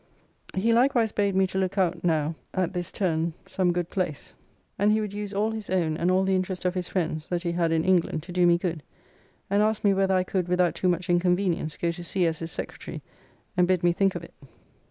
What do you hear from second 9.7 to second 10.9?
me whether I could, without too